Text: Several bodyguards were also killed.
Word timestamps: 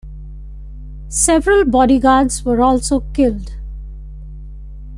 Several 1.09 1.63
bodyguards 1.63 2.43
were 2.43 2.59
also 2.59 3.01
killed. 3.13 3.51